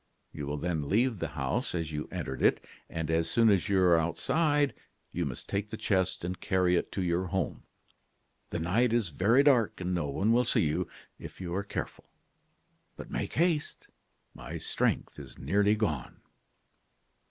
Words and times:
You 0.33 0.47
will 0.47 0.57
then 0.57 0.89
leave 0.89 1.19
the 1.19 1.27
house 1.37 1.75
as 1.75 1.91
you 1.91 2.07
entered 2.11 2.41
it, 2.41 2.65
and 2.89 3.11
as 3.11 3.29
soon 3.29 3.51
as 3.51 3.69
you 3.69 3.79
are 3.81 3.99
outside, 3.99 4.73
you 5.11 5.27
must 5.27 5.47
take 5.47 5.69
the 5.69 5.77
chest 5.77 6.23
and 6.23 6.39
carry 6.41 6.75
it 6.75 6.91
to 6.93 7.03
your 7.03 7.25
home. 7.27 7.61
The 8.49 8.57
night 8.57 8.93
is 8.93 9.09
very 9.09 9.43
dark, 9.43 9.79
and 9.79 9.93
no 9.93 10.07
one 10.07 10.31
will 10.31 10.43
see 10.43 10.65
you, 10.65 10.87
if 11.19 11.39
you 11.39 11.53
are 11.53 11.61
careful. 11.63 12.05
But 12.95 13.11
make 13.11 13.33
haste; 13.33 13.89
my 14.33 14.57
strength 14.57 15.19
is 15.19 15.37
nearly 15.37 15.75
gone. 15.75 16.19